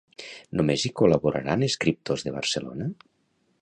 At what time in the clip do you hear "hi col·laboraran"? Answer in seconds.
0.85-1.69